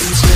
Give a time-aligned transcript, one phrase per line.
[0.00, 0.27] tell the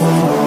[0.00, 0.37] Oh.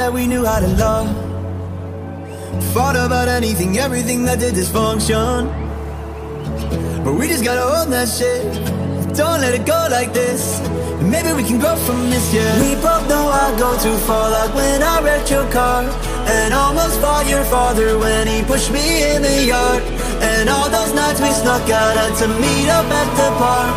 [0.00, 1.08] That we knew how to love.
[2.72, 5.44] Fought about anything, everything that did dysfunction.
[7.04, 8.48] But we just gotta own that shit.
[9.12, 10.42] Don't let it go like this.
[11.04, 12.48] Maybe we can grow from this, yeah.
[12.64, 15.84] We both know I go too far, like when I wrecked your car.
[16.32, 19.82] And almost fought your father when he pushed me in the yard.
[20.24, 23.74] And all those nights we snuck out had to meet up at the park.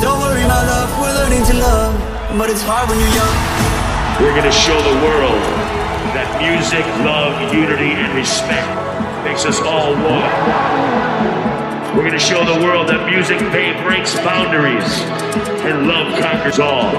[0.00, 1.92] Don't worry, my love, we're learning to love.
[2.38, 3.67] But it's hard when you're young.
[4.20, 5.40] We're going to show the world
[6.10, 8.66] that music, love, unity, and respect
[9.22, 10.26] makes us all one.
[11.94, 13.38] We're going to show the world that music
[13.84, 14.82] breaks boundaries
[15.62, 16.90] and love conquers all.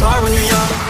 [0.00, 0.87] Hard when you're young.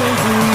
[0.00, 0.49] crazy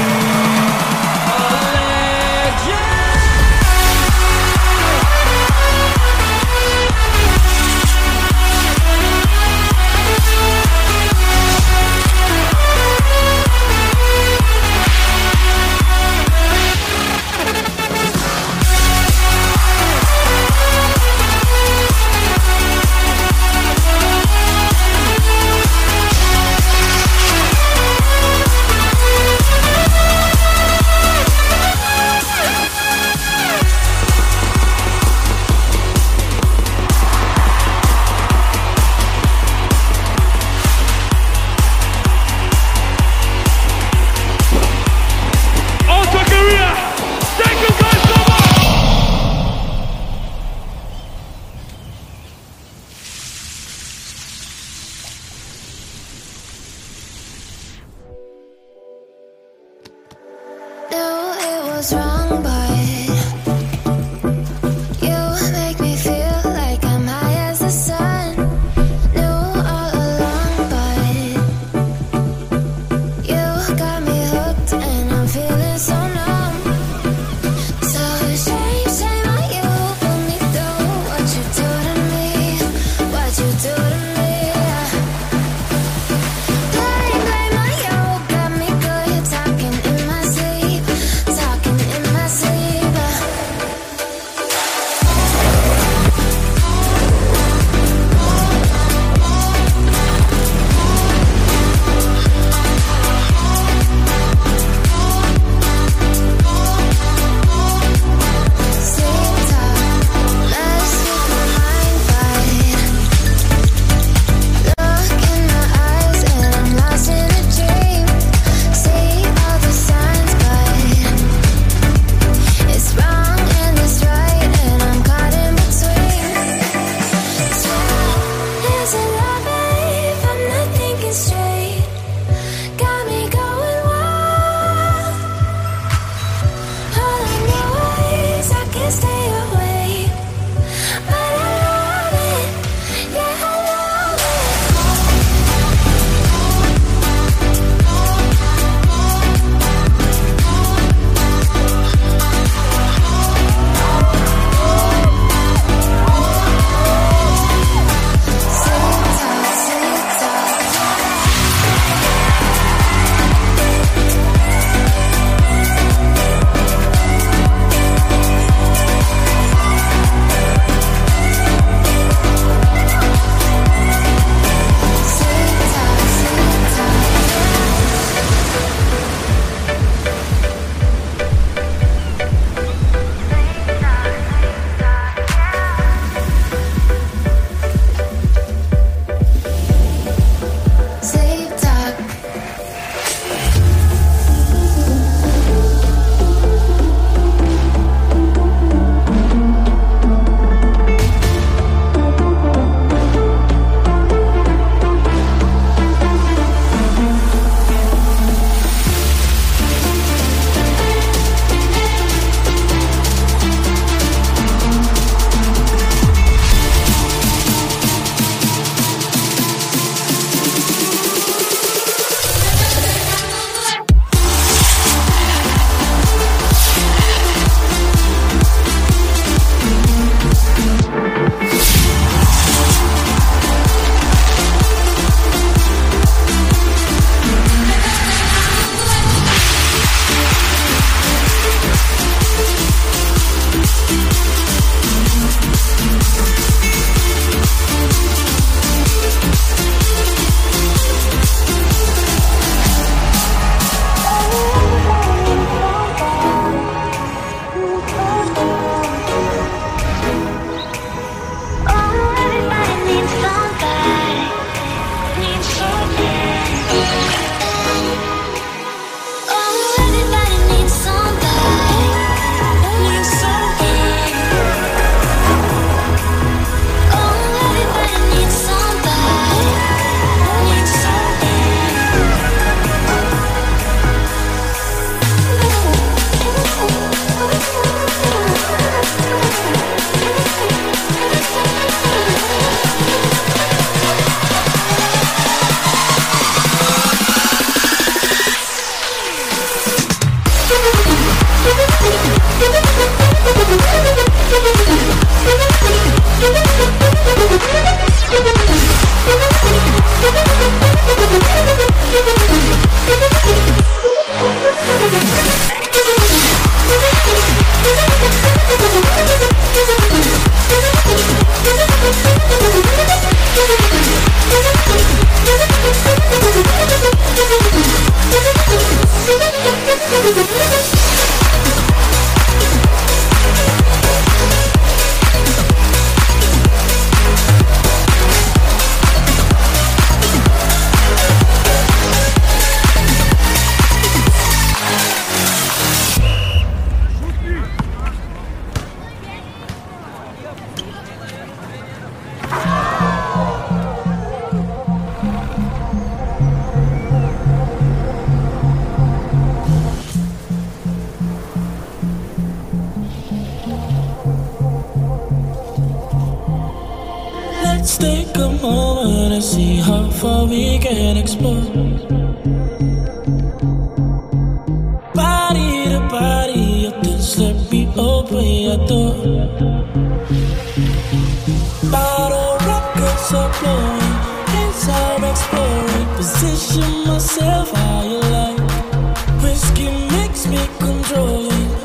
[389.35, 391.64] Whiskey makes me controlling.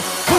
[0.00, 0.31] Keep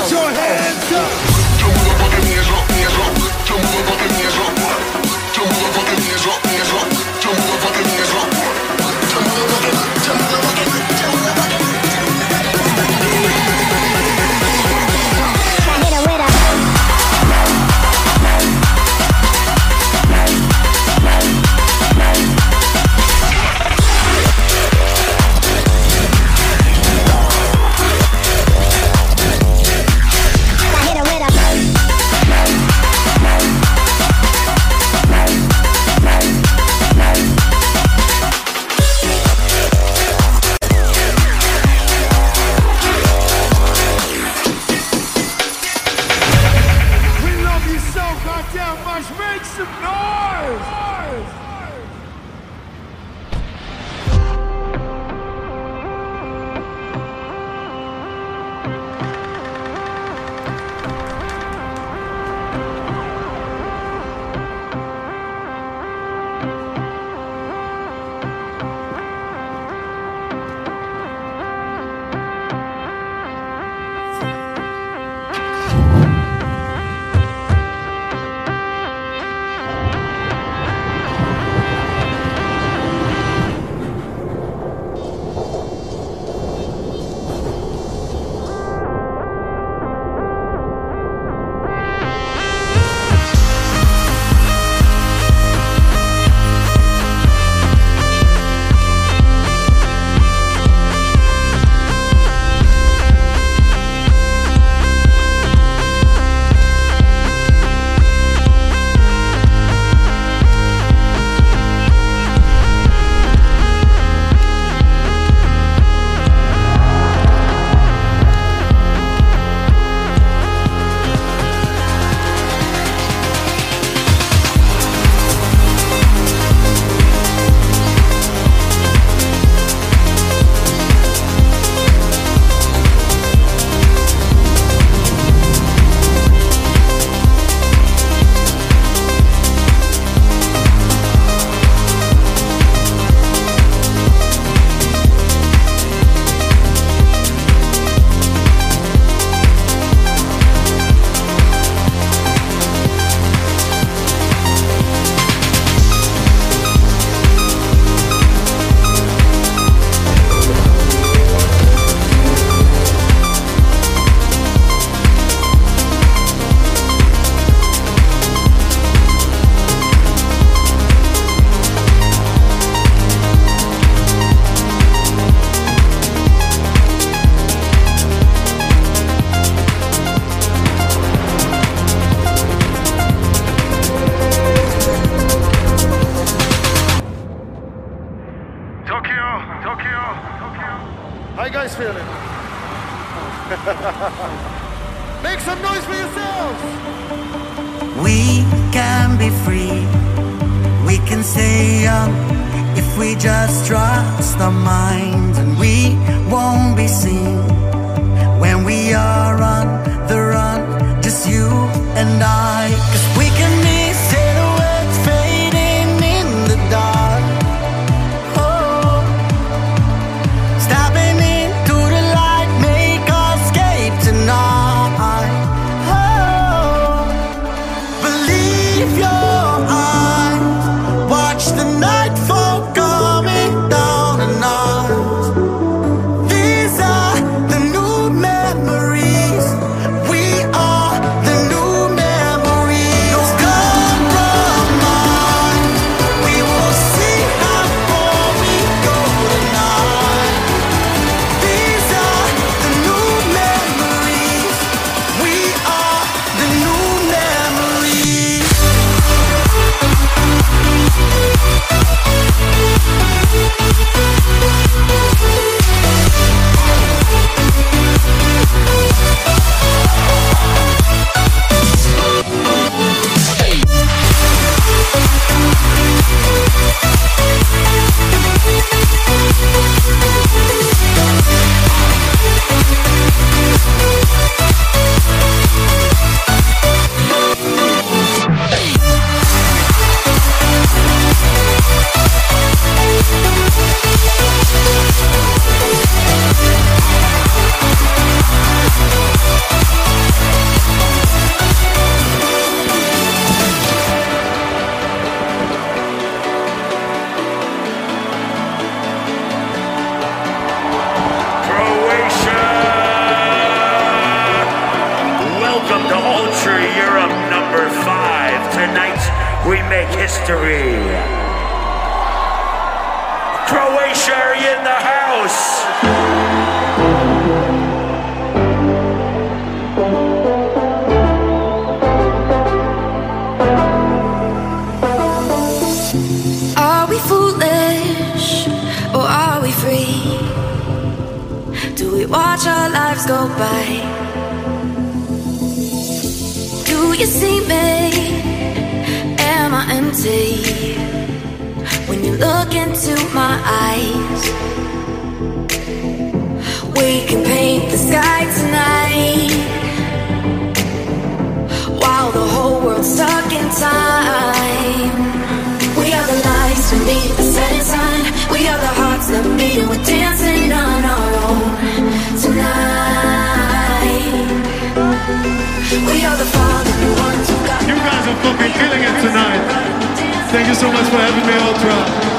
[380.64, 381.34] so much for having me
[381.72, 382.13] on.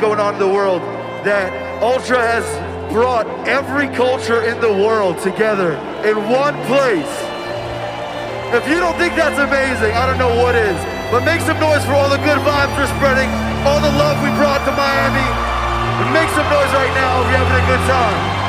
[0.00, 0.80] going on in the world
[1.28, 2.44] that Ultra has
[2.90, 5.76] brought every culture in the world together
[6.08, 7.14] in one place.
[8.56, 10.80] If you don't think that's amazing, I don't know what is.
[11.12, 13.28] But make some noise for all the good vibes we're spreading,
[13.68, 15.28] all the love we brought to Miami.
[16.00, 18.39] And make some noise right now if you're having a good time.